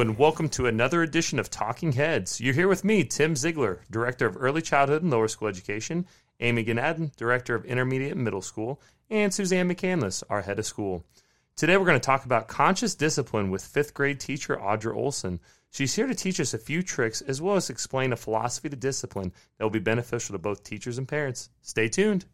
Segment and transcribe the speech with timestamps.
[0.00, 2.40] And welcome to another edition of Talking Heads.
[2.40, 6.06] You're here with me, Tim Ziegler, Director of Early Childhood and Lower School Education,
[6.38, 8.80] Amy Ganadin, Director of Intermediate and Middle School,
[9.10, 11.04] and Suzanne McCandless, our Head of School.
[11.56, 15.40] Today we're going to talk about conscious discipline with fifth grade teacher Audra Olson.
[15.70, 18.76] She's here to teach us a few tricks as well as explain a philosophy to
[18.76, 21.50] discipline that will be beneficial to both teachers and parents.
[21.60, 22.24] Stay tuned.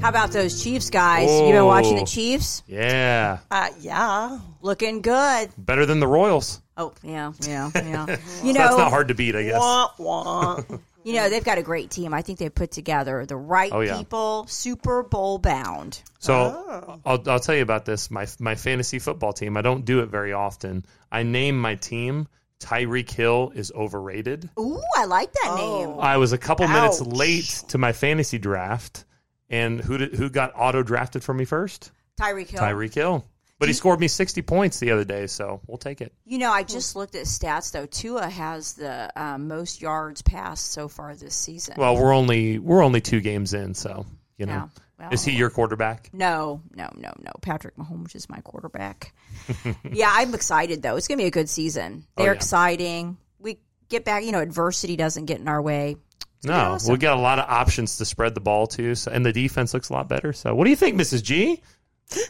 [0.00, 1.28] How about those Chiefs guys?
[1.28, 2.00] You been watching Oh.
[2.00, 2.62] the Chiefs?
[2.68, 4.38] Yeah, Uh, yeah.
[4.62, 5.50] Looking good.
[5.58, 6.62] better than the Royals.
[6.76, 8.06] Oh yeah, yeah, yeah.
[8.44, 9.58] You know, That's not hard to beat, I guess.
[9.58, 10.60] Wah, wah.
[11.02, 12.14] you know they've got a great team.
[12.14, 13.98] I think they put together the right Oh, yeah.
[13.98, 16.00] people, Super Bowl bound.
[16.20, 17.00] So Oh.
[17.04, 18.08] I'll, I'll tell you about this.
[18.10, 19.56] My my fantasy football team.
[19.56, 20.84] I don't do it very often.
[21.10, 22.28] I name my team.
[22.60, 24.48] Tyreek Hill is overrated.
[24.58, 25.56] Ooh, I like that Oh.
[25.94, 26.00] name.
[26.00, 29.04] I was a couple minutes late to my fantasy draft,
[29.50, 31.90] and who did, who got auto drafted for me first?
[32.20, 32.60] Tyreek Hill.
[32.60, 33.24] Tyreek Hill.
[33.58, 36.12] But he scored me sixty points the other day, so we'll take it.
[36.24, 37.86] You know, I just looked at stats though.
[37.86, 41.74] Tua has the um, most yards passed so far this season.
[41.76, 44.52] Well, we're only we're only two games in, so you know.
[44.52, 44.68] Yeah.
[45.00, 46.10] Well, Is he your quarterback?
[46.12, 47.30] No, no, no, no.
[47.40, 49.12] Patrick Mahomes is my quarterback.
[49.92, 50.96] yeah, I'm excited though.
[50.96, 52.04] It's gonna be a good season.
[52.16, 52.36] Oh, They're yeah.
[52.36, 53.16] exciting.
[53.40, 54.24] We get back.
[54.24, 55.96] You know, adversity doesn't get in our way.
[56.44, 56.92] No, awesome.
[56.92, 59.74] we got a lot of options to spread the ball to, so, and the defense
[59.74, 60.32] looks a lot better.
[60.32, 61.22] So, what do you think, Mrs.
[61.22, 61.62] G?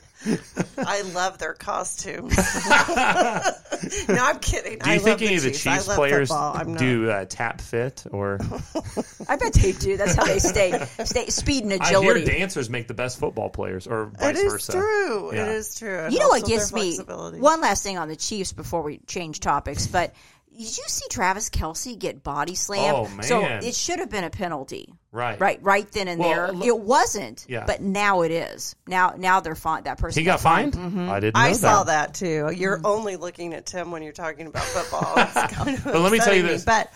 [0.79, 2.37] I love their costumes.
[4.09, 4.79] no, I'm kidding.
[4.79, 5.63] Do you I think love any of the Chiefs.
[5.63, 6.57] Chiefs players football.
[6.57, 6.79] I'm not.
[6.79, 8.39] do uh, tap fit or?
[9.29, 9.97] I bet they do.
[9.97, 10.73] That's how they stay,
[11.05, 12.09] stay speed and agility.
[12.09, 14.73] I hear dancers make the best football players, or It vice is versa.
[14.73, 15.35] true.
[15.35, 15.47] Yeah.
[15.47, 16.07] It is true.
[16.07, 16.99] It you know what helps gets me?
[17.39, 20.15] One last thing on the Chiefs before we change topics, but.
[20.59, 23.09] Did you see Travis Kelce get body slammed?
[23.17, 26.53] Oh, So it should have been a penalty, Right, right, right then and Well, there.
[26.53, 27.63] look- it wasn't, Yeah.
[27.65, 28.75] but now it is.
[28.87, 29.85] Now, now they're fine.
[29.85, 30.73] That person He got fined.
[30.73, 31.11] Mm-hmm.
[31.11, 31.35] I didn't.
[31.37, 32.09] Know I saw that.
[32.09, 32.51] that too.
[32.53, 32.87] You're mm-hmm.
[32.87, 35.15] only looking at Tim when you're talking about football.
[35.19, 36.49] It's kind of But let me tell you upsetting me.
[36.49, 36.65] this.
[36.65, 36.91] But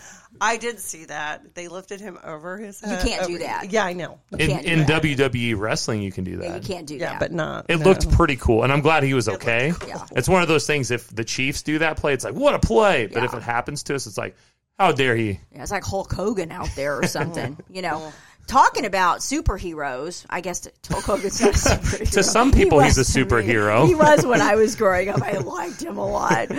[0.45, 3.05] I did see that they lifted him over his head.
[3.05, 3.71] You can't do over- that.
[3.71, 4.19] Yeah, I know.
[4.33, 5.03] In, can't do in that.
[5.03, 6.45] WWE wrestling, you can do that.
[6.45, 7.21] Yeah, you can't do Yeah, that.
[7.21, 7.67] but not.
[7.69, 7.85] It no.
[7.87, 9.69] looked pretty cool, and I'm glad he was okay.
[9.69, 9.89] looked cool.
[9.91, 10.07] Yeah.
[10.17, 10.91] It's one of those things.
[10.91, 13.07] If the Chiefs do that play, it's like what a play.
[13.07, 13.39] But if Yeah.
[13.39, 14.35] it happens to us, it's like
[14.79, 15.39] how dare he?
[15.53, 17.57] Yeah, it's like Hulk Hogan out there or something.
[17.71, 18.13] you know,
[18.47, 20.25] talking about superheroes.
[20.29, 22.11] I guess Hulk Hogan's not a superhero.
[22.13, 23.25] To some people, He he's a was to me.
[23.27, 23.87] superhero.
[23.87, 25.23] He was when I was growing up.
[25.23, 26.51] I liked him a lot.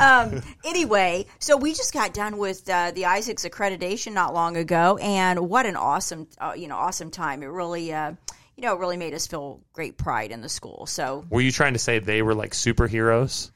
[0.00, 4.98] Um, anyway, so we just got done with uh, the ISACS accreditation not long ago,
[5.00, 7.42] and what an awesome, uh, you know, awesome time.
[7.42, 7.92] It really.
[7.92, 8.12] Uh,
[8.54, 10.84] you know, it really made us feel great pride in the school.
[10.84, 13.50] So, Were you trying to say they were like superheroes?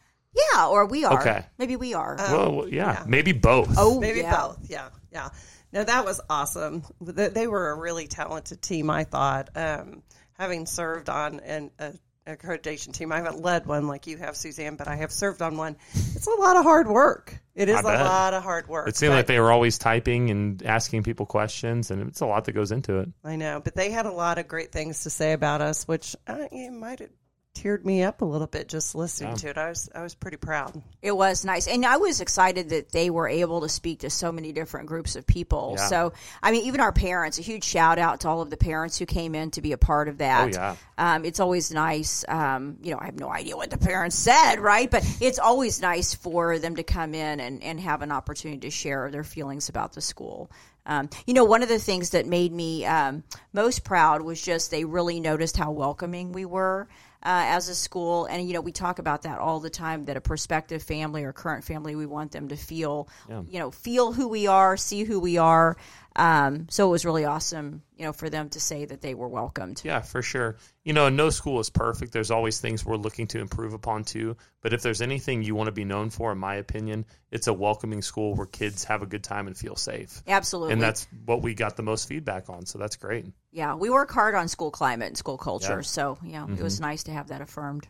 [0.54, 1.20] yeah, or we are.
[1.20, 1.44] Okay.
[1.58, 2.16] Maybe we are.
[2.18, 3.04] well, yeah, yeah.
[3.06, 3.74] maybe both.
[3.76, 4.34] oh, Maybe yeah.
[4.34, 4.58] both.
[4.70, 5.28] Yeah, yeah.
[5.72, 6.84] No, that was awesome.
[7.00, 8.90] They were a really talented team.
[8.90, 10.02] I thought, um,
[10.38, 11.92] having served on an a,
[12.26, 15.56] accreditation team, I haven't led one like you have, Suzanne, but I have served on
[15.56, 15.76] one.
[15.92, 17.38] It's a lot of hard work.
[17.54, 18.88] It is a lot of hard work.
[18.88, 22.26] It seemed but- like they were always typing and asking people questions, and it's a
[22.26, 23.08] lot that goes into it.
[23.24, 26.16] I know, but they had a lot of great things to say about us, which
[26.26, 27.10] uh, might have
[27.56, 29.58] teared me up a little bit just listening to it.
[29.58, 30.82] I was I was pretty proud.
[31.00, 31.66] It was nice.
[31.66, 35.16] And I was excited that they were able to speak to so many different groups
[35.16, 35.76] of people.
[35.78, 35.86] Yeah.
[35.86, 36.12] So,
[36.42, 39.06] I mean, even our parents, a huge shout out to all of the parents who
[39.06, 40.48] came in to be a part of that.
[40.48, 40.76] Oh, yeah.
[40.98, 42.24] Um, it's always nice.
[42.28, 44.90] Um, you know, I have no idea what the parents said, right?
[44.90, 48.70] But it's always nice for them to come in and, and have an opportunity to
[48.70, 50.50] share their feelings about the school.
[50.86, 54.70] Um, you know, one of the things that made me um, most proud was just
[54.70, 56.88] they really noticed how welcoming we were
[57.26, 58.26] Uh, as a school.
[58.26, 61.32] And, you know, we talk about that all the time that a prospective family or
[61.32, 63.08] current family, we want them to feel,
[63.50, 65.76] you know, feel who we are, see who we are.
[66.18, 69.28] Um, so it was really awesome, you know, for them to say that they were
[69.28, 69.82] welcomed.
[69.84, 70.56] Yeah, for sure.
[70.82, 72.12] You know, no school is perfect.
[72.12, 74.36] There's always things we're looking to improve upon too.
[74.62, 77.52] But if there's anything you want to be known for, in my opinion, it's a
[77.52, 80.22] welcoming school where kids have a good time and feel safe.
[80.26, 80.72] Absolutely.
[80.72, 82.64] And that's what we got the most feedback on.
[82.64, 83.26] So that's great.
[83.52, 85.76] yeah, we work hard on school climate and school culture.
[85.76, 85.80] Yeah.
[85.82, 87.86] So, yeah, it was nice to have that affirmed.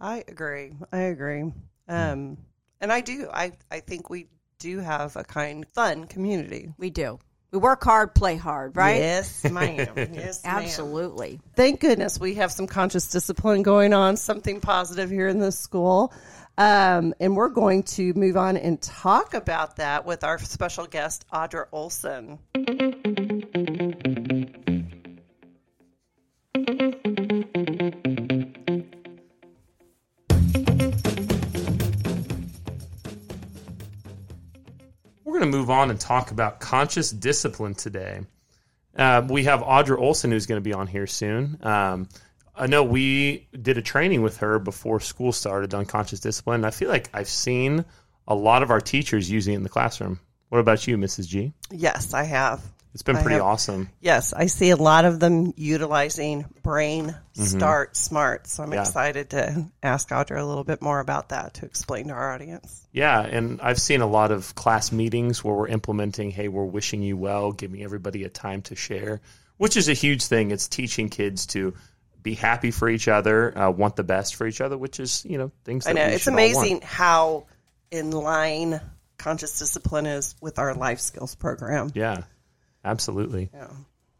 [0.00, 0.72] I agree.
[0.90, 1.52] I agree.
[1.88, 2.38] Um,
[2.80, 3.28] and I do.
[3.32, 4.28] I I think we
[4.58, 6.72] do have a kind, fun community.
[6.78, 7.18] We do.
[7.50, 8.98] We work hard, play hard, right?
[8.98, 9.88] Yes, ma'am.
[9.96, 10.56] Yes, ma'am.
[10.62, 11.40] Absolutely.
[11.54, 16.12] Thank goodness we have some conscious discipline going on, something positive here in this school.
[16.58, 21.24] Um, and we're going to move on and talk about that with our special guest,
[21.32, 22.38] Audra Olson.
[35.38, 38.22] We're going to move on and talk about conscious discipline today.
[38.96, 41.60] Uh, we have Audra Olson who's going to be on here soon.
[41.62, 42.08] Um,
[42.56, 46.64] I know we did a training with her before school started on conscious discipline.
[46.64, 47.84] I feel like I've seen
[48.26, 50.18] a lot of our teachers using it in the classroom.
[50.48, 51.28] What about you, Mrs.
[51.28, 51.52] G?
[51.70, 52.60] Yes, I have.
[52.98, 53.90] It's been pretty have- awesome.
[54.00, 58.48] Yes, I see a lot of them utilizing Brain Start Smart.
[58.48, 58.80] So I'm Yeah.
[58.80, 62.88] excited to ask Audra a little bit more about that to explain to our audience.
[62.90, 67.00] Yeah, and I've seen a lot of class meetings where we're implementing, hey, we're wishing
[67.00, 69.20] you well, giving everybody a time to share,
[69.58, 70.50] which is a huge thing.
[70.50, 71.74] It's teaching kids to
[72.20, 75.38] be happy for each other, uh, want the best for each other, which is, you
[75.38, 76.52] know, things that I know it's should all want.
[76.56, 77.46] amazing how
[77.92, 78.80] in line
[79.18, 81.92] conscious discipline is with our life skills program.
[81.94, 82.22] Yeah,
[82.84, 83.50] absolutely.
[83.52, 83.68] Yeah.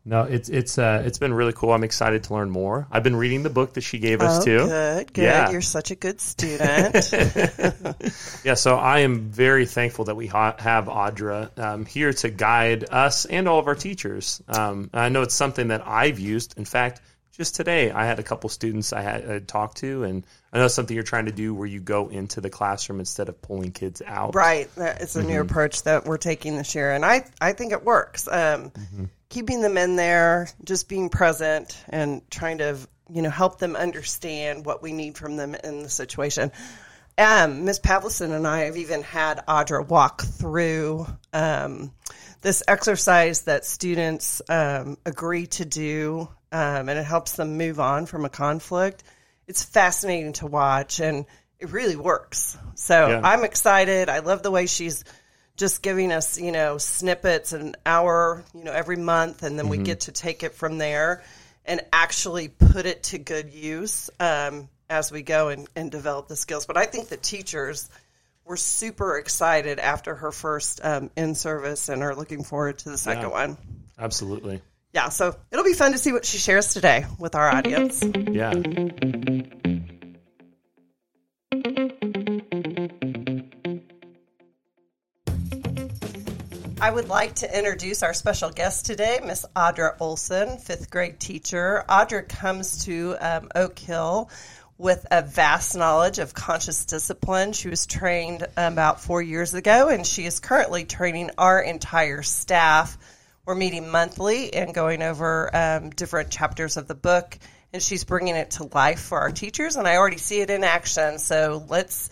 [0.05, 1.70] No, it's it's uh, it's been really cool.
[1.72, 2.87] I'm excited to learn more.
[2.90, 4.58] I've been reading the book that she gave us Oh, too.
[4.66, 5.22] good, good.
[5.22, 5.50] Yeah.
[5.50, 7.12] You're such a good student.
[8.44, 12.87] Yeah, so I am very thankful that we ha- have Audra um, here to guide
[12.90, 14.40] us and all of our teachers.
[14.49, 16.56] Um, I know it's something that I've used.
[16.56, 17.02] In fact,
[17.38, 20.69] just today I had a couple students I had uh, talked to, and I know
[20.69, 24.02] something you're trying to do where you go into the classroom instead of pulling kids
[24.05, 24.35] out.
[24.35, 24.69] right.
[24.76, 25.40] It's a new Mm-hmm.
[25.43, 28.29] approach that we're taking this year, and I I think it works.
[28.29, 29.05] Um, Mm-hmm.
[29.31, 32.79] Keeping them in there, just being present, and trying to
[33.12, 36.50] you know help them understand what we need from them in the situation.
[37.18, 37.80] Um, Ms.
[37.80, 41.92] Pavlison and I have even had Audra walk through um,
[42.42, 48.06] this exercise that students um, agree to do, um, and it helps them move on
[48.06, 49.02] from a conflict.
[49.48, 51.26] It's fascinating to watch, and
[51.58, 52.56] it really works.
[52.76, 53.20] So Yeah.
[53.24, 54.08] I'm excited.
[54.08, 55.02] I love the way she's
[55.56, 59.78] just giving us, you know, snippets an hour, you know, every month, and then we
[59.78, 61.24] get to take it from there
[61.64, 66.37] and actually put it to good use um, as we go and, and develop the
[66.37, 66.67] skills.
[66.67, 67.88] But I think the teachers
[68.44, 72.99] were super excited after her first um, in service and are looking forward to the
[72.99, 73.29] second Yeah.
[73.29, 73.56] one.
[73.99, 74.62] Absolutely.
[74.94, 78.02] Yeah, so it'll be fun to see what she shares today with our audience.
[78.02, 78.52] Yeah.
[86.81, 91.85] I would like to introduce our special guest today, Miss Audra Olson, fifth grade teacher.
[91.88, 94.31] Audra comes to um, Oak Hill
[94.78, 97.52] with a vast knowledge of conscious discipline.
[97.52, 102.96] She was trained about four years ago, and she is currently training our entire staff.
[103.44, 107.36] We're meeting monthly and going over um, different chapters of the book,
[107.72, 109.75] and she's bringing it to life for our teachers.
[109.75, 111.19] And I already see it in action.
[111.19, 112.10] So let's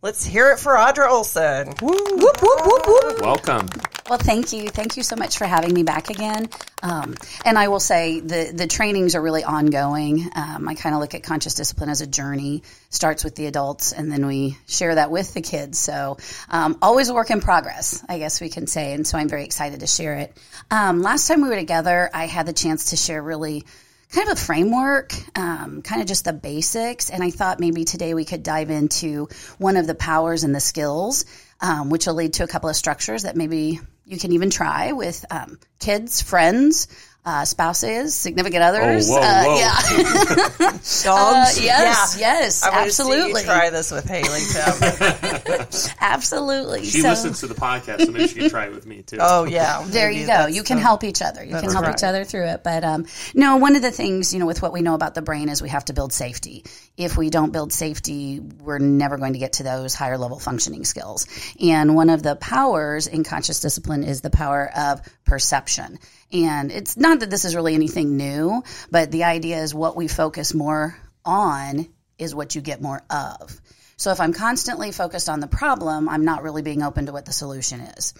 [0.00, 1.68] let's hear it for Audra Olson.
[1.82, 3.20] Whoop, whoop, whoop, whoop.
[3.20, 3.68] Welcome.
[4.08, 4.68] Well, thank you.
[4.68, 6.48] Thank you so much for having me back again.
[6.80, 10.30] Um, and I will say the, the trainings are really ongoing.
[10.32, 13.90] Um, I kind of look at conscious discipline as a journey, starts with the adults,
[13.90, 15.80] and then we share that with the kids.
[15.80, 16.18] So
[16.48, 18.92] um, always a work in progress, I guess we can say.
[18.92, 20.36] And so I'm very excited to share it.
[20.70, 23.64] Um, last time we were together, I had the chance to share really
[24.12, 27.10] kind of a framework, um, kind of just the basics.
[27.10, 30.60] And I thought maybe today we could dive into one of the powers and the
[30.60, 31.24] skills,
[31.60, 34.92] um, which will lead to a couple of structures that maybe you can even try
[34.92, 36.88] with um, kids, friends,
[37.26, 39.08] uh, spouses, significant others.
[39.10, 39.58] whoa, uh, whoa.
[39.58, 40.70] Yeah.
[40.70, 41.58] Dogs.
[41.58, 43.40] Uh, yes, yes, I want see absolutely.
[43.40, 45.92] you try this with Haley too.
[46.00, 46.84] Absolutely.
[46.84, 49.18] She So- listens to the podcast, so maybe she can try it with me too.
[49.20, 50.46] oh yeah, there Maybe you go.
[50.46, 51.42] You can the- help each other.
[51.44, 51.94] You can help right.
[51.94, 52.62] each other through it.
[52.62, 55.22] But um, no, one of the things you know with what we know about the
[55.22, 56.64] brain is we have to build safety.
[56.96, 60.84] If we don't build safety, we're never going to get to those higher level functioning
[60.84, 61.26] skills.
[61.60, 65.98] And one of the powers in conscious discipline is the power of perception.
[66.32, 70.08] And it's not that this is really anything new, but the idea is what we
[70.08, 71.86] focus more on
[72.18, 73.60] is what you get more of.
[73.98, 77.24] So if I'm constantly focused on the problem, I'm not really being open to what
[77.24, 78.12] the solution is.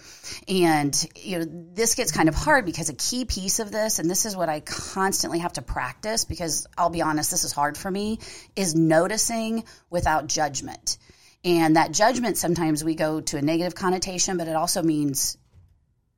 [0.47, 4.09] And you know, this gets kind of hard because a key piece of this, and
[4.09, 7.77] this is what I constantly have to practice because I'll be honest, this is hard
[7.77, 8.19] for me,
[8.55, 10.97] is noticing without judgment.
[11.43, 15.37] And that judgment sometimes we go to a negative connotation, but it also means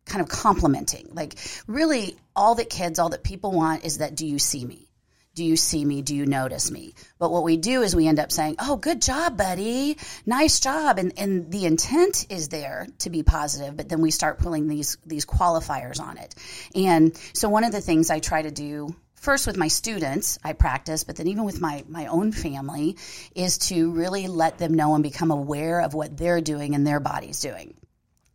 [0.10, 1.10] kind of complimenting.
[1.14, 1.36] Like
[1.68, 4.90] really all that kids, all that people want is that do you see me?
[5.36, 6.02] Do you see me?
[6.02, 6.96] Do you notice me?
[7.18, 9.98] But what we do is we end up saying, Oh, good job, buddy.
[10.26, 10.98] Nice job.
[10.98, 14.98] And, and the intent is there to be positive, but then we start pulling these,
[15.06, 16.36] these qualifiers on it.
[16.76, 20.54] And so one of the things I try to do first with my students, I
[20.54, 22.98] practice, but then even with my, my own family
[23.36, 27.00] is to really let them know and become aware of what they're doing and their
[27.00, 27.76] body's doing.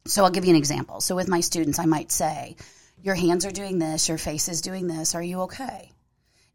[0.07, 1.01] So I'll give you an example.
[1.01, 2.57] So with my students, I might say,
[3.03, 5.15] Your hands are doing this, your face is doing this.
[5.15, 5.91] Are you okay?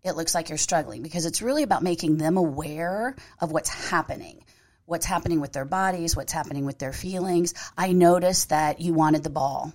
[0.03, 4.43] It looks like you're struggling because it's really about making them aware of what's happening.
[4.85, 7.55] What's happening with their bodies, what's happening with their feelings.
[7.75, 9.73] I noticed that you wanted the ball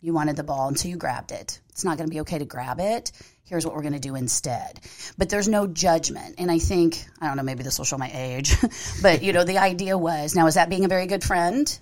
[0.00, 1.60] You wanted the ball, so you grabbed it.
[1.70, 3.10] It's not going to be okay to grab it.
[3.44, 4.78] Here's what we're going to do instead.
[5.18, 6.36] But there's no judgment.
[6.38, 8.54] And I think, I don't know, maybe this will show my age,
[9.02, 11.76] but you know, the idea was now, is that being a very good friend?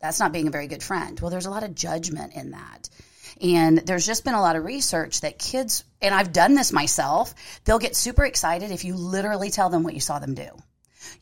[0.00, 1.18] That's not being a very good friend.
[1.20, 2.88] Well, there's a lot of judgment in that.
[3.40, 7.34] And there's just been a lot of research that kids, and I've done this myself,
[7.64, 10.48] they'll get super excited if you literally tell them what you saw them do.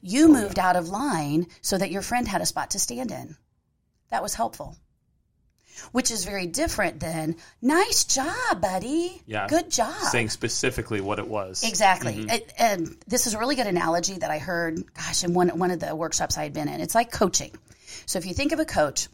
[0.00, 3.12] You oh, moved out of line so that your friend had a spot to stand
[3.12, 3.36] in.
[4.10, 4.76] That was helpful.
[5.92, 9.22] Which is very different than nice job, buddy.
[9.26, 9.46] Yeah.
[9.46, 9.94] Good job.
[10.10, 11.62] Saying specifically what it was.
[11.62, 12.14] Exactly.
[12.14, 12.30] Mm-hmm.
[12.30, 15.70] It- and this is a really good analogy that I heard, gosh, in one, one
[15.70, 16.80] of the workshops I had been in.
[16.80, 17.52] It's like coaching.
[18.06, 19.08] So if you think of a coach,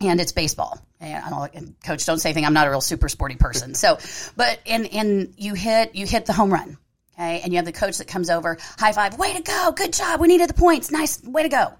[0.00, 0.80] and it's baseball.
[1.00, 2.44] And, and coach, don't say anything.
[2.44, 3.74] I'm not a real super sporty person.
[3.82, 3.98] So,
[4.36, 6.78] but and and you hit you hit the home run,
[7.14, 9.92] okay, and you have the coach that comes over, high five, way to go, good
[9.92, 11.72] job, we needed the points, nice, way to go,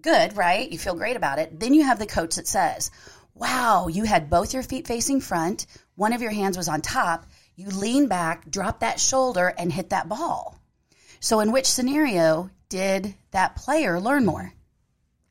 [0.00, 0.70] good, right?
[0.70, 1.60] You feel great about it.
[1.60, 2.90] Then you have the coach that says,
[3.34, 7.26] wow, you had both your feet facing front, one of your hands was on top,
[7.54, 10.58] you lean back, drop that shoulder, and hit that ball.
[11.20, 14.52] So, in which scenario did that player learn more?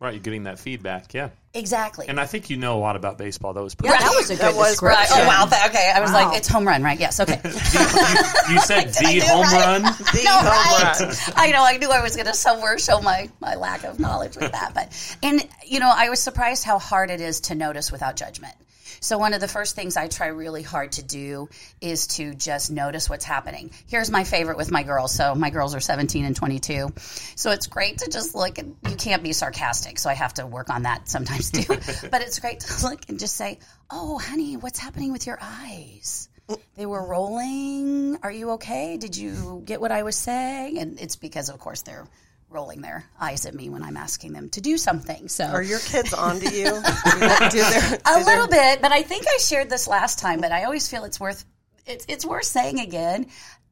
[0.01, 1.13] Right, you're getting that feedback.
[1.13, 1.29] Yeah.
[1.53, 2.07] Exactly.
[2.07, 3.51] And I think you know a lot about baseball.
[3.53, 4.97] That was pretty Yeah, that was a good That was description.
[4.97, 5.07] Right.
[5.11, 5.45] Oh wow.
[5.45, 5.91] Th- Okay.
[5.93, 6.29] I was Wow.
[6.29, 6.97] like, it's home run, right?
[6.97, 7.19] Yes.
[7.19, 7.37] Okay.
[7.43, 9.65] You said I the home right?
[9.65, 9.81] run.
[9.97, 10.95] The no, home right?
[11.01, 11.13] run.
[11.35, 11.65] I know.
[11.65, 14.73] I knew I was going to somewhere show my my lack of knowledge with that,
[14.73, 18.53] but and you know, I was surprised how hard it is to notice without judgment.
[18.99, 21.49] So one of the first things I try really hard to do
[21.81, 23.71] is to just notice what's happening.
[23.87, 25.13] Here's my favorite with my girls.
[25.13, 26.89] So my girls are 17 and 22.
[27.35, 29.99] So it's great to just look and you can't be sarcastic.
[29.99, 31.65] So I have to work on that sometimes too.
[32.11, 36.29] but it's great to look and just say, "Oh, honey, what's happening with your eyes?"
[36.75, 38.17] They were rolling.
[38.23, 38.97] Are you okay?
[38.97, 40.79] Did you get what I was saying?
[40.79, 42.07] And it's because, of course, they're
[42.49, 45.27] rolling their eyes at me when I'm asking them to do something.
[45.29, 46.65] So Are your kids on to you?
[46.65, 50.19] Do they- do their- a little their- bit, but I think I shared this last
[50.19, 50.41] time.
[50.41, 51.45] But I always feel it's worth
[51.85, 53.27] it's it's worth saying again.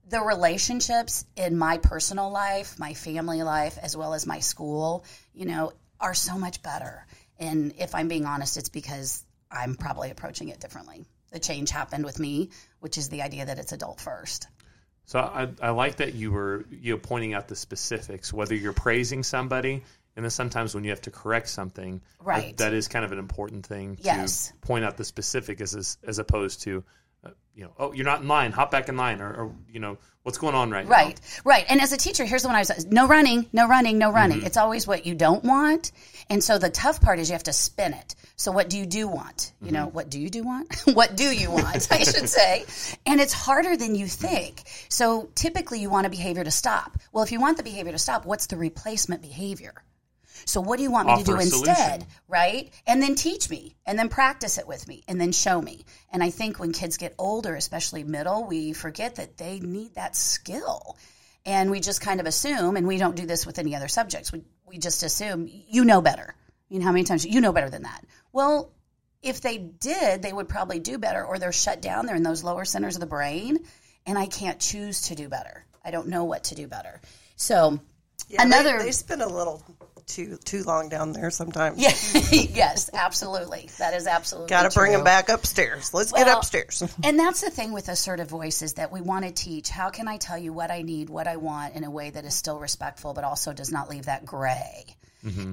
[0.09, 5.03] The relationships in my personal life, my family life, as well as my school,
[5.33, 7.05] you know, are so much better.
[7.39, 11.05] And if I'm being honest, it's because I'm probably approaching it differently.
[11.31, 14.47] The change happened with me, which is the idea that it's adult first.
[15.07, 18.73] So I, I like that you were you know, pointing out the specifics, whether you're
[18.73, 19.81] praising somebody,
[20.17, 22.57] and then sometimes when you have to correct something, that- Right.
[22.57, 24.51] that is kind of an important thing to Yes.
[24.61, 26.83] point out the specific as as, as opposed to,
[27.23, 29.79] uh, you know, oh, you're not in line, hop back in line, or, or you
[29.79, 30.91] know, what's going on right, now?
[30.91, 31.65] Right, right.
[31.69, 34.43] And as a teacher, here's the one I was no running, no running, no running.
[34.43, 35.93] It's always what you don't want.
[36.29, 38.13] And so the tough part is you have to spin it.
[38.39, 39.51] So what do you do want?
[39.63, 40.71] You know, what do you do want?
[40.93, 41.87] what do you want?
[41.91, 42.65] I should say.
[43.07, 44.61] And it's harder than you think.
[44.89, 46.97] So typically you want a behavior to stop.
[47.11, 49.73] Well, if you want the behavior to stop, what's the replacement behavior?
[50.45, 52.05] So what do you want me to do instead?
[52.27, 52.71] Right?
[52.85, 55.83] And then teach me and then practice it with me and then show me.
[56.11, 60.15] And I think when kids get older, especially middle, we forget that they need that
[60.15, 60.95] skill.
[61.43, 64.31] And we just kind of assume, and we don't do this with any other subjects,
[64.31, 66.35] we, we just assume you know better.
[66.69, 68.03] I mean, how many times you know better than that?
[68.37, 68.71] Well,
[69.23, 72.05] if they did, they would probably do better, or they're shut down.
[72.05, 73.65] They're in those lower centers of the brain,
[74.05, 75.65] and I can't choose to do better.
[75.83, 77.01] I don't know what to do better.
[77.35, 77.79] So,
[78.29, 79.63] Yeah, another They, spend a little
[80.05, 81.79] too too long down there sometimes.
[81.79, 81.95] yeah,
[82.53, 83.71] yes, absolutely.
[83.79, 85.91] That is absolutely Got to bring them back upstairs.
[85.91, 86.83] Let's get upstairs.
[87.03, 90.07] And that's the thing with assertive voice is that we want to teach how can
[90.07, 92.59] I tell you what I need, what I want in a way that is still
[92.59, 94.95] respectful, but also does not leave that gray.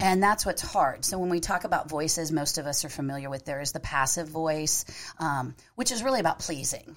[0.03, 1.05] And that's what's hard.
[1.05, 3.81] So when we talk about voices, most of us are familiar with there is the
[3.81, 4.85] passive voice,
[5.19, 6.97] um, which is really about pleasing.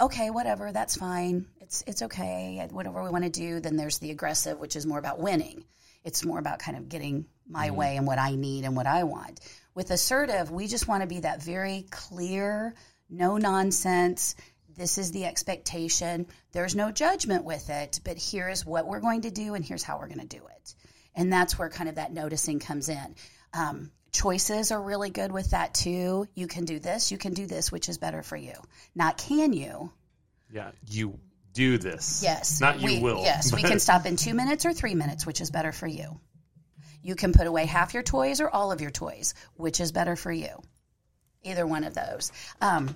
[0.00, 1.46] Okay, whatever, that's fine.
[1.60, 2.66] It's it's okay.
[2.70, 3.60] Whatever we want to do.
[3.60, 5.64] Then there's the aggressive, which is more about winning.
[6.04, 9.04] It's more about kind of getting my way and what I need and what I
[9.04, 9.40] want.
[9.74, 12.74] With assertive, we just want to be that very clear,
[13.08, 14.34] no nonsense.
[14.74, 16.26] This is the expectation.
[16.52, 19.82] There's no judgment with it, but here is what we're going to do and here's
[19.82, 20.74] how we're going to do it.
[21.14, 23.14] And that's where kind of that noticing comes in.
[23.52, 26.26] Um, choices are really good with that too.
[26.34, 28.54] You can do this, you can do this, which is better for you.
[28.94, 29.92] Not can you.
[30.50, 31.18] Yeah, you
[31.52, 32.22] do this.
[32.22, 32.60] Yes.
[32.60, 33.22] not you we, will.
[33.22, 36.20] Yes, we can stop in two minutes or three minutes, which is better for you.
[37.02, 40.14] You can put away half your toys or all of your toys, which is better
[40.14, 40.62] for you.
[41.42, 42.30] Either one of those.
[42.60, 42.94] Um,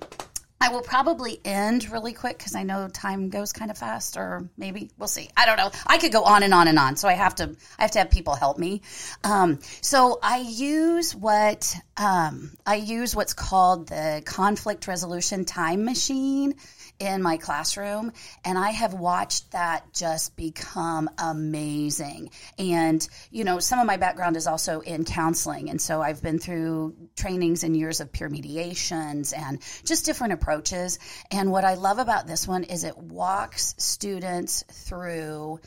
[0.59, 4.49] I will probably end really quick because I know time goes kind of fast, or
[4.57, 5.29] maybe we'll see.
[5.37, 5.71] I don't know.
[5.85, 7.55] I could go on and on and on, so I have to.
[7.77, 8.81] I have to have people help me.
[9.23, 16.55] Um, so I use what um, I use what's called the conflict resolution time machine.
[16.99, 18.11] In my classroom.
[18.43, 22.31] And I have watched that just become amazing.
[22.57, 25.69] And, you know, some of my background is also in counseling.
[25.69, 30.99] And so I've been through trainings and years of peer mediations and just different approaches.
[31.31, 35.59] And what I love about this one is it walks students through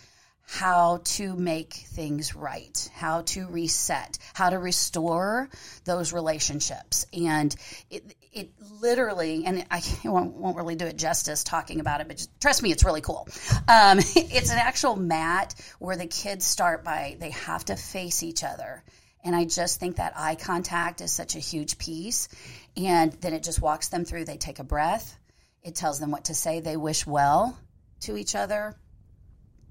[0.52, 5.48] how to make things right, how to reset, how to restore
[5.84, 7.06] those relationships.
[7.12, 7.54] And
[7.88, 12.16] it, it literally, and I won't, won't, really do it justice talking about it, but
[12.16, 13.28] just, trust me, it's really cool.
[13.68, 18.44] Um, it's an actual mat where the kids start by, they have to face each
[18.44, 18.84] other.
[19.22, 22.28] And I just think that eye contact is such a huge piece.
[22.76, 24.24] And then it just walks them through.
[24.24, 25.18] They take a breath.
[25.62, 26.60] It tells them what to say.
[26.60, 27.58] They wish well
[28.00, 28.76] to each other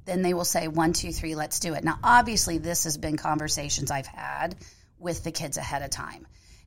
[0.10, 1.84] then they will say one, two, three, let's do it.
[1.84, 4.56] Now, obviously, this has been conversations I've had
[4.98, 6.26] with the kids ahead of time.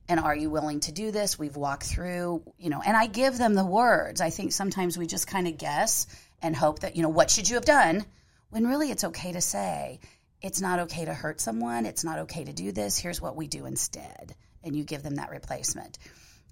[0.09, 1.39] And are you willing to do this?
[1.39, 4.19] We've walked through, you know, and I give them the words.
[4.19, 6.07] I think sometimes we just kind of guess
[6.41, 8.05] and hope that, you know, what should you have done?
[8.49, 9.99] When really it's okay to say,
[10.41, 11.85] it's not okay to hurt someone.
[11.85, 12.97] It's not okay to do this.
[12.97, 14.35] Here's what we do instead.
[14.61, 15.97] And you give them that replacement.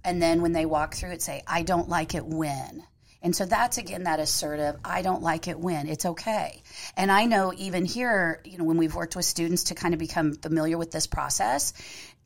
[0.03, 2.84] And then when they walk through it, say, I don't like it when.
[3.24, 6.63] And so that's again that assertive, I don't like it when it's okay.
[6.98, 10.00] And I know even here, you know, when we've worked with students to kind of
[10.00, 11.74] become familiar with this process,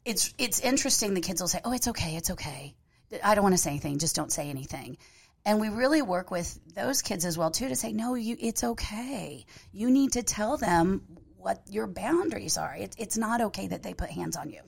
[0.06, 2.76] it's it's interesting the kids will say, "Oh, it's okay, it's okay.
[3.24, 4.98] I don't want to say anything, just don't say anything."
[5.48, 8.64] And we really work with those kids as well too to say, "No, you it's
[8.64, 9.46] okay.
[9.72, 11.02] You need to tell them
[11.38, 12.76] what your boundaries are.
[12.76, 14.62] It, it's not okay that they put hands on you."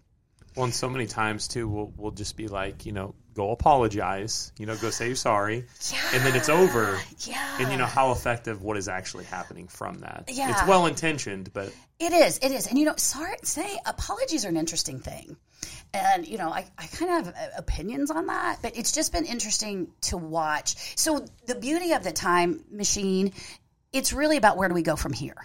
[0.56, 4.52] Well, and so many times too, we'll we'll just be like, you know, go apologize,
[4.58, 7.00] you know, go say you're sorry, yeah, and then it's over.
[7.20, 7.58] Yeah.
[7.62, 10.26] And you know how effective what is actually happening from that.
[10.28, 10.52] Yeah.
[10.52, 12.68] It's well intentioned, but it is, it is.
[12.68, 15.38] And you know, sorry say apologies are an interesting thing.
[15.94, 19.14] And you know, I, I kind of have uh, opinions on that, but it's just
[19.14, 20.98] been interesting to watch.
[20.98, 23.34] So the beauty of the time machine,
[23.94, 25.38] it's really about where do we go from here.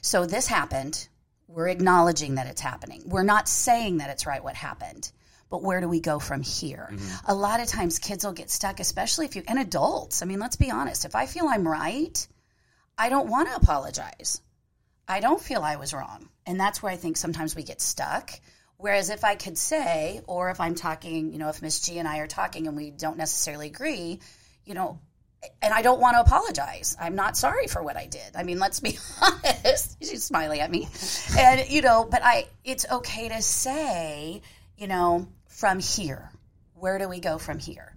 [0.00, 1.08] So this happened
[1.50, 3.02] we're acknowledging that it's happening.
[3.06, 5.10] We're not saying that it's right what happened,
[5.50, 6.88] but where do we go from here?
[6.92, 7.30] Mm-hmm.
[7.30, 10.22] A lot of times kids will get stuck, especially if you, and adults.
[10.22, 11.04] I mean, let's be honest.
[11.04, 12.26] If I feel I'm right,
[12.96, 14.40] I don't want to apologize.
[15.08, 16.28] I don't feel I was wrong.
[16.46, 18.30] And that's where I think sometimes we get stuck.
[18.76, 22.08] Whereas if I could say, or if I'm talking, you know, if Miss G and
[22.08, 24.20] I are talking and we don't necessarily agree,
[24.64, 25.00] you know,
[25.60, 26.96] and I don't want to apologize.
[27.00, 28.36] I'm not sorry for what I did.
[28.36, 29.96] I mean, let's be honest.
[30.02, 30.88] She's smiling at me.
[31.36, 34.42] And, you know, but I, it's okay to say,
[34.76, 35.28] you know,
[35.60, 36.30] from here,
[36.72, 37.94] where do we go from here?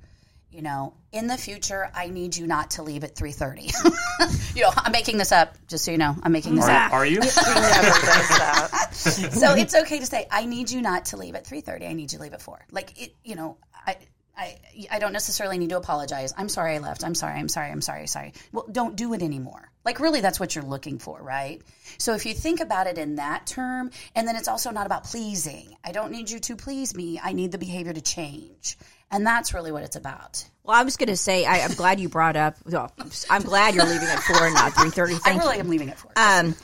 [0.51, 4.55] You know, in the future, I need you not to leave at 3.30.
[4.55, 6.13] you know, I'm making this up, just so you know.
[6.21, 6.93] I'm making this are, up.
[6.93, 7.21] Are you?
[7.21, 8.89] He never does that.
[8.93, 11.89] so it's okay to say, I need you not to leave at 3.30.
[11.89, 12.65] I need you to leave at 4.
[12.71, 13.95] Like, it, you know, I,
[14.35, 14.57] I,
[14.89, 16.33] I don't necessarily need to apologize.
[16.35, 17.03] I'm sorry I left.
[17.03, 17.39] I'm sorry.
[17.39, 17.69] I'm sorry.
[17.69, 18.07] I'm sorry.
[18.07, 18.33] Sorry.
[18.51, 19.69] Well, don't do it anymore.
[19.85, 21.61] Like, really, that's what you're looking for, right?
[21.97, 25.03] So, if you think about it in that term, and then it's also not about
[25.03, 25.75] pleasing.
[25.83, 27.19] I don't need you to please me.
[27.21, 28.77] I need the behavior to change.
[29.13, 30.43] And that's really what it's about.
[30.63, 32.55] Well, I was going to say, I, am glad you brought up.
[32.65, 32.91] Well,
[33.29, 35.15] I'm glad you're leaving at four and not three thirty.
[35.23, 35.59] I really you.
[35.59, 36.11] am leaving at four.
[36.15, 36.55] Um,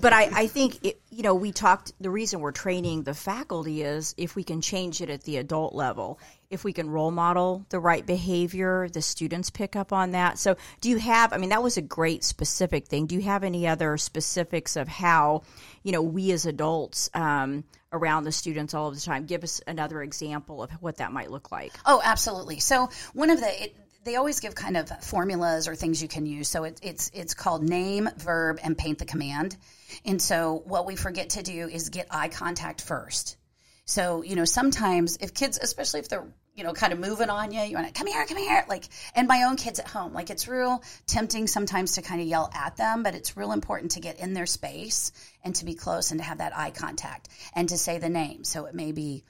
[0.00, 1.92] but I, I think it, you know we talked.
[2.00, 5.74] The reason we're training the faculty is if we can change it at the adult
[5.74, 10.38] level, if we can role model the right behavior, the students pick up on that.
[10.38, 11.34] So, do you have?
[11.34, 13.04] I mean, that was a great specific thing.
[13.04, 15.42] Do you have any other specifics of how
[15.82, 19.26] you know we as adults um, around the students all of the time?
[19.26, 21.72] Give us another example of what that might look like.
[21.86, 22.60] Oh, absolutely.
[22.60, 26.26] So, one of the it, they always give kind of formulas or things you can
[26.26, 26.48] use.
[26.48, 29.56] So it, it's it's called name, verb, and paint the command.
[30.04, 33.36] And so what we forget to do is get eye contact first.
[33.84, 37.50] So you know sometimes if kids, especially if they're you know, kind of moving on
[37.50, 37.62] you.
[37.62, 38.64] You want to come here, come here.
[38.68, 42.26] Like, and my own kids at home, like it's real tempting sometimes to kind of
[42.26, 45.12] yell at them, but it's real important to get in their space
[45.44, 48.44] and to be close and to have that eye contact and to say the name.
[48.44, 49.24] So it may be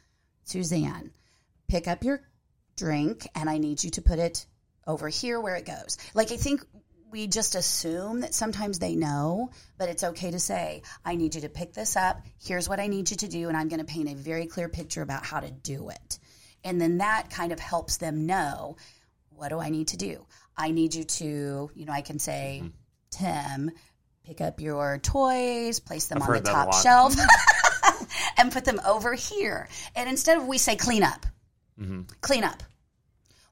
[0.45, 1.11] Suzanne,
[1.69, 2.23] pick up your
[2.77, 4.47] drink and I need you to put it
[4.87, 5.99] over here where it goes.
[6.15, 6.65] Like, I think
[7.11, 11.43] we just assume that sometimes they know, but it's okay to say, I need you
[11.43, 12.21] to pick this up.
[12.43, 13.49] Here's what I need you to do.
[13.49, 16.19] And I'm going to paint a very clear picture about how to do it.
[16.65, 18.77] And then that kind of helps them know
[19.31, 20.25] what do I need to do?
[20.57, 22.69] I need you to, you know, I can say, mm-hmm.
[23.11, 23.71] Tim,
[24.25, 27.15] pick up your toys, place them I've on the top shelf,
[28.39, 29.69] and put them over here.
[29.95, 31.27] And instead of we say clean up,
[31.81, 32.03] mm-hmm.
[32.21, 32.63] clean up.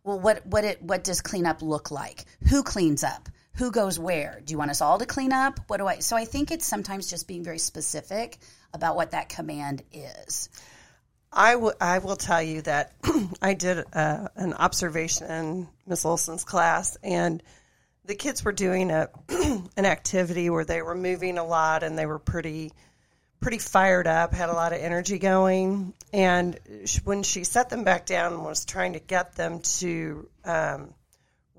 [0.03, 2.25] Well, what what it what does clean up look like?
[2.49, 3.29] Who cleans up?
[3.55, 4.41] Who goes where?
[4.45, 5.61] Do you want us all to clean up?
[5.67, 5.99] What do I?
[5.99, 8.39] So I think it's sometimes just being very specific
[8.73, 10.49] about what that command is.
[11.33, 12.93] I, w- I will tell you that
[13.43, 17.43] I did uh, an observation in Miss Olson's class, and
[18.05, 19.09] the kids were doing a
[19.77, 22.73] an activity where they were moving a lot and they were pretty
[23.41, 25.95] pretty fired up, had a lot of energy going.
[26.13, 26.59] And
[27.05, 30.95] when she set them back down and was trying to get them to um,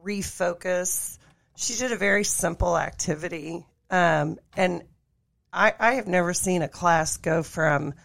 [0.05, 1.17] refocus,
[1.55, 3.65] she did a very simple activity.
[3.89, 4.83] Um, and
[5.51, 7.95] I, I have never seen a class go from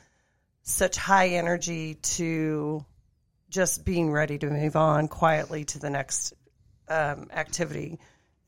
[0.62, 2.84] such high energy to
[3.48, 6.32] just being ready to move on quietly to the next
[6.88, 7.98] um, activity.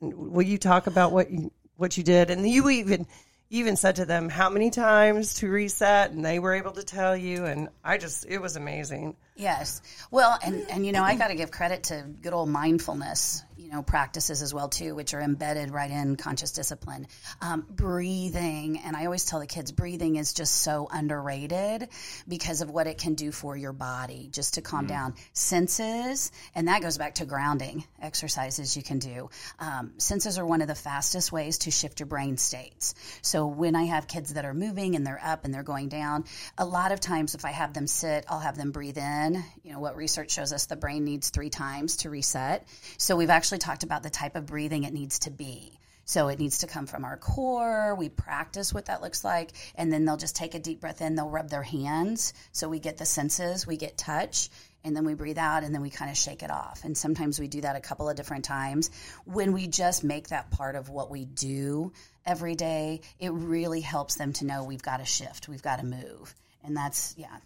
[0.00, 2.30] Will you talk about what you what you did?
[2.30, 3.06] And you even
[3.50, 7.16] even said to them how many times to reset, and they were able to tell
[7.16, 7.44] you.
[7.44, 9.16] And I just it was amazing.
[9.38, 9.80] Yes.
[10.10, 13.70] Well, and, and you know, I got to give credit to good old mindfulness, you
[13.70, 17.06] know, practices as well too, which are embedded right in conscious discipline.
[17.40, 21.88] Um, breathing, and I always tell the kids, breathing is just so underrated
[22.26, 26.66] because of what it can do for your body, just to calm down senses, and
[26.66, 29.30] that goes back to grounding exercises you can do.
[29.60, 32.96] Um, senses are one of the fastest ways to shift your brain states.
[33.22, 36.24] So when I have kids that are moving and they're up and they're going down,
[36.56, 39.27] a lot of times if I have them sit, I'll have them breathe in.
[39.34, 42.66] You know, what research shows us the brain needs three times to reset.
[42.96, 45.78] So we've actually talked about the type of breathing it needs to be.
[46.04, 47.94] So it needs to come from our core.
[47.94, 49.50] We practice what that looks like.
[49.74, 51.14] And then they'll just take a deep breath in.
[51.14, 52.32] They'll rub their hands.
[52.52, 54.48] So we get the senses, we get touch.
[54.84, 56.84] And then we breathe out and then we kind of shake it off.
[56.84, 58.90] And sometimes we do that a couple of different times.
[59.26, 61.92] When we just make that part of what we do
[62.24, 65.84] every day, it really helps them to know we've got to shift, we've got to
[65.84, 66.34] move.
[66.64, 67.36] And that's, yeah,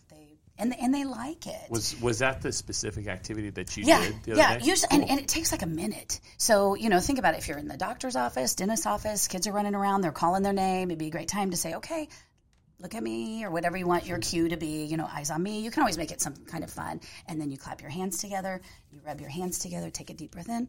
[0.63, 1.71] and, and they like it.
[1.71, 4.59] Was was that the specific activity that you Yeah, did the other yeah.
[4.59, 4.65] day?
[4.65, 6.21] Usually, and, and it takes like a minute.
[6.39, 7.39] So you know, think about it.
[7.39, 10.53] If you're in the doctor's office, dentist's office, kids are running around, they're calling their
[10.53, 10.91] name.
[10.91, 12.09] It'd be a great time to say, "Okay,
[12.79, 14.85] look at me," or whatever you want your cue to be.
[14.85, 15.61] You know, eyes on me.
[15.61, 18.19] You can always make it some kind of fun, and then you clap your hands
[18.19, 18.61] together.
[18.93, 19.91] You rub your hands together.
[19.91, 20.69] Take a deep breath in.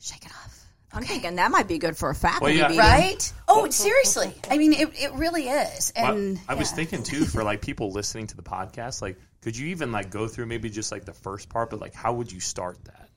[0.00, 0.59] Shake it off.
[0.92, 2.68] I'm thinking that might be good for a faculty yeah.
[2.68, 2.78] meeting.
[2.78, 3.32] Right?
[3.46, 4.34] Oh, seriously.
[4.50, 5.92] I mean, it, it really is.
[5.94, 6.76] Well, And I was yeah.
[6.76, 10.26] thinking too for like people listening to the podcast, like could you even like go
[10.26, 13.09] through maybe just like the first part, but like how would you start that?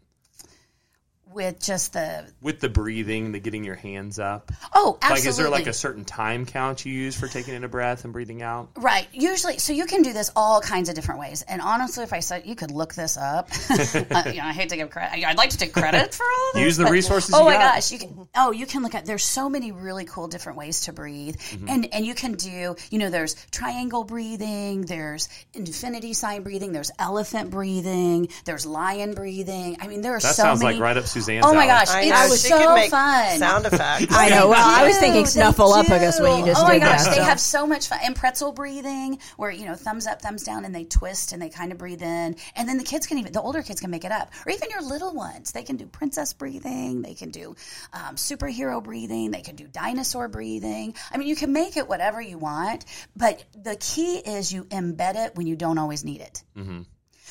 [1.33, 4.51] With just the With the breathing, the getting your hands up.
[4.73, 5.19] oh, absolutely.
[5.23, 8.03] Like is there like a certain time count you use for taking in a breath
[8.03, 8.69] and breathing out?
[8.75, 9.07] Right.
[9.13, 11.41] Usually, so you can do this all kinds of different ways.
[11.43, 14.69] And honestly, if I said you could look this up, uh, you know, I hate
[14.69, 15.25] to give credit.
[15.25, 16.63] I'd like to take credit for all of this.
[16.63, 17.75] Use the but- resources Oh my got.
[17.75, 18.27] gosh, you can.
[18.35, 19.05] Oh, you can look at.
[19.05, 21.69] There's so many really cool different ways to breathe, Mm-hmm.
[21.69, 22.75] and and you can do.
[22.89, 24.81] You know, there's triangle breathing.
[24.81, 26.71] There's infinity sign breathing.
[26.71, 28.29] There's elephant breathing.
[28.45, 29.77] There's lion breathing.
[29.81, 30.75] I mean, there are That so sounds many.
[30.75, 33.37] like right up Suzanne's Oh my gosh, I it's know she so could make fun.
[33.39, 34.07] sound effects.
[34.15, 34.49] I know.
[34.49, 34.99] Well, I was do.
[34.99, 37.09] thinking They snuffleupagus when you just oh my did gosh, that.
[37.11, 37.23] they so.
[37.23, 37.99] have so much fun.
[38.03, 41.49] And pretzel breathing, where you know thumbs up, thumbs down, and they twist and they
[41.49, 42.35] kind of breathe in.
[42.55, 44.69] And then the kids can even the older kids can make it up, or even
[44.69, 45.51] your little ones.
[45.51, 47.01] They can do princess breathing.
[47.01, 47.55] They can do
[47.93, 49.31] um, superhero breathing.
[49.31, 50.95] They can do dinosaur breathing.
[51.11, 55.15] I mean, you can make it whatever you want, but the key is you embed
[55.15, 56.43] it when you don't always need it.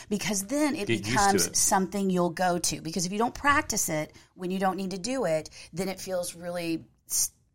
[0.08, 1.56] Because then it Get becomes it.
[1.56, 2.80] something you'll go to.
[2.80, 6.00] Because if you don't practice it when you don't need to do it, then it
[6.00, 6.84] feels really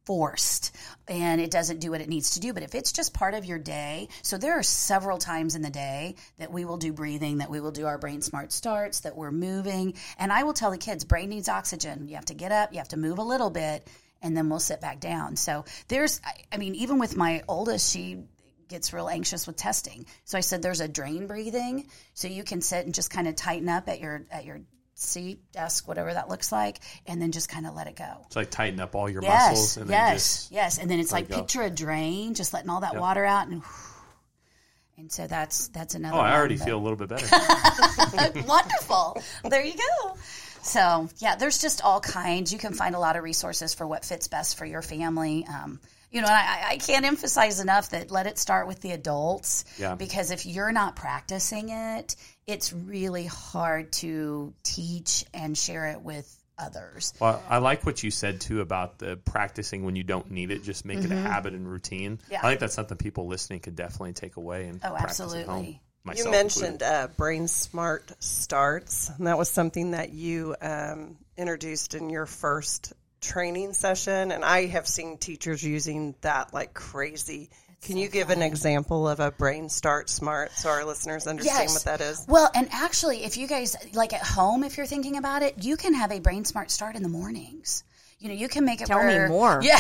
[0.06, 0.74] forced
[1.10, 2.54] and it doesn't do what it needs to do.
[2.54, 5.70] But if it's just part of your day, so there are several times in the
[5.70, 9.18] day that we will do breathing, that we will do our brain smart starts, that
[9.18, 9.96] we're moving.
[10.18, 12.08] And I will tell the kids, brain needs oxygen.
[12.08, 13.86] You have to get up, you have to move a little bit,
[14.22, 15.36] and then we'll sit back down.
[15.36, 18.24] So there's, I- I mean, even with my oldest, she
[18.68, 20.06] gets real anxious with testing.
[20.26, 23.36] So I said there's a drain breathing, so you can sit and just kind of
[23.36, 24.62] tighten up at your at your
[24.96, 28.24] seat, desk, whatever that looks like, and then just kind of let it go.
[28.26, 31.00] It's like tighten up all your Yes, muscles and then yes, just yes, and then
[31.00, 33.62] it's like it picture a drain, just letting all that water out, and
[34.98, 36.18] and so that's that's another.
[36.18, 37.28] Oh, I one, already but- feel a little bit better.
[38.48, 39.22] wonderful.
[39.50, 40.18] There you go.
[40.64, 42.52] So yeah, there's just all kinds.
[42.52, 45.46] You can find a lot of resources for what fits best for your family.
[45.48, 45.80] Um,
[46.12, 49.66] you know, I, I can't emphasize enough that let it start with the adults.
[49.78, 49.96] Yeah.
[49.96, 52.16] Because if you're not practicing it,
[52.46, 57.14] it's really hard to teach and share it with others.
[57.20, 60.64] Well, I like what you said too about the practicing when you don't need it.
[60.64, 62.18] Just make it a habit and routine.
[62.18, 62.34] Mm-hmm.
[62.34, 62.40] Yeah.
[62.42, 65.54] I think that's something people listening could definitely take away and Oh, practice at absolutely.
[65.54, 65.80] home.
[66.16, 72.10] You mentioned uh, Brain Smart Starts, and that was something that you um, introduced in
[72.10, 74.32] your first training session.
[74.32, 77.50] And I have seen teachers using that like crazy.
[77.84, 81.84] Can you give an example of a Brain Start Smart so our listeners understand what
[81.86, 82.26] that is?
[82.28, 85.78] Well, and actually, if you guys like at home, if you're thinking about it, you
[85.78, 87.84] can have a brain smart start in the mornings.
[88.20, 89.60] You know, you can make it Tell me more.
[89.64, 89.80] Yeah,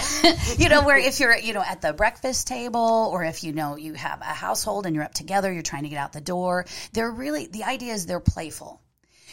[0.60, 3.78] you know, where if you're, you know, at the breakfast table, or if you know
[3.78, 6.66] you have a household and you're up together, you're trying to get out the door.
[6.94, 8.80] They're really the idea is they're playful.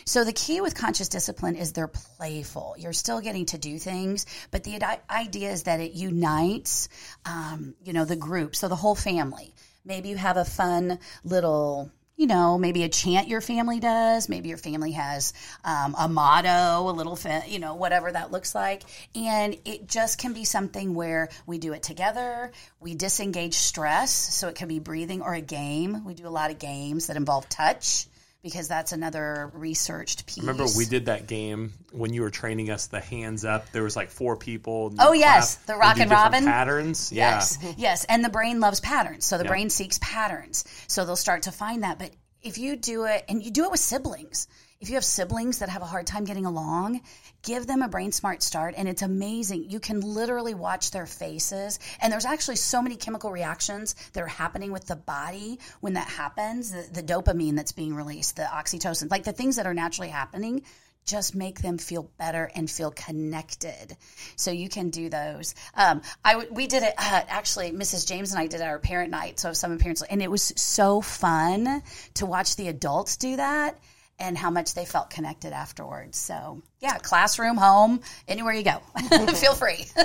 [0.05, 2.75] So the key with conscious discipline is they're playful.
[2.79, 6.89] You're still getting to do things, but the idea is that it unites,
[7.25, 9.55] um, you know, the group, so the whole family.
[9.85, 14.29] Maybe you have a fun little you know, maybe a chant your family does.
[14.29, 15.33] Maybe your family has
[15.65, 18.85] um, a motto, a little, fa- you know, whatever that looks like.
[19.17, 22.53] And it just can be something where we do it together.
[22.79, 24.13] We disengage stress.
[24.13, 26.05] So it can be breathing or a game.
[26.05, 28.07] We do a lot of games that involve touch
[28.45, 30.39] because that's another researched piece.
[30.39, 32.87] Remember, we did that game when you were training us.
[32.89, 33.73] The hands up.
[33.73, 34.95] There was like four people.
[34.99, 36.45] Oh, yes, the Rockin' Robin.
[36.45, 37.11] patterns.
[37.11, 39.49] Yes, yes, and the brain loves patterns, so the Yeah.
[39.49, 40.65] brain seeks patterns.
[40.87, 41.99] So they'll start to find that.
[41.99, 42.11] But
[42.43, 44.47] if you do it, and you do it with siblings,
[44.85, 47.01] if you have siblings that have a hard time getting along,
[47.43, 49.71] give them a brain smart start, and it's amazing.
[49.71, 54.27] You can literally watch their faces, and there's actually so many chemical reactions that are
[54.27, 56.71] happening with the body when that happens.
[56.71, 60.63] The, the dopamine that's being released, the oxytocin, like the things that are naturally happening
[61.07, 63.97] just make them feel better and feel connected.
[64.37, 65.55] So you can do those.
[65.75, 67.73] Um, I we did it uh, actually.
[67.73, 68.07] Mrs.
[68.07, 69.41] James and I did our parent night.
[69.41, 71.83] So some parents and it was so fun
[72.15, 73.79] to watch the adults do that
[74.19, 76.19] and how much they felt connected afterwards.
[76.19, 78.81] So yeah, classroom, home, anywhere you go,
[79.35, 79.87] feel free.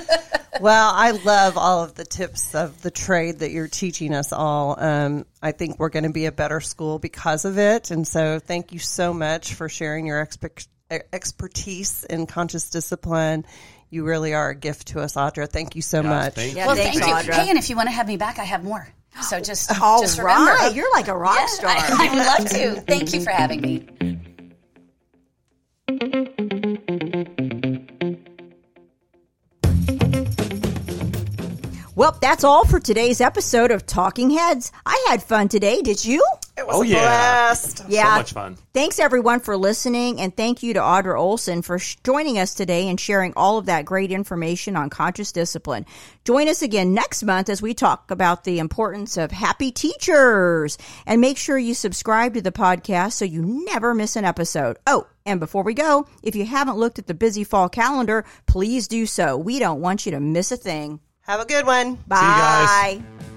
[0.60, 4.78] Well, I love all of the tips of the trade that you're teaching us all.
[4.78, 7.92] Um, I think we're going to be a better school because of it.
[7.92, 10.68] And so thank you so much for sharing your expe-
[11.14, 13.46] expertise in conscious discipline.
[13.90, 15.48] You really are a gift to us, Audra.
[15.48, 16.34] Thank you so much.
[16.34, 17.32] thank Yeah, well, thanks, thank you.
[17.32, 17.36] Audra.
[17.36, 18.88] Hey, and if you want to have me back, I have more.
[19.22, 20.76] So just All just right, remember.
[20.76, 21.70] you're like a rock Yeah, star.
[21.76, 22.82] I would love to.
[22.88, 23.88] Thank you for having me.
[31.96, 34.72] Well, that's all for today's episode of Talking Heads.
[34.86, 35.82] I had fun today.
[35.82, 36.24] Did you?
[36.70, 37.00] It was Oh, a yeah.
[37.00, 37.84] blast.
[37.88, 38.04] Yeah.
[38.14, 38.58] So much fun.
[38.74, 42.88] Thanks everyone for listening, and thank you to Audra Olson for sh- joining us today
[42.88, 45.86] and sharing all of that great information on conscious discipline.
[46.26, 50.78] Join us again next month as we talk about the importance of happy teachers.
[51.06, 54.78] And make sure you subscribe to the podcast so you never miss an episode.
[54.86, 58.88] Oh, and before we go, if you haven't looked at the busy fall calendar, please
[58.88, 59.38] do so.
[59.38, 61.00] We don't want you to miss a thing.
[61.22, 61.96] Have a good one.
[62.08, 62.20] Bye.
[62.92, 63.29] See you guys.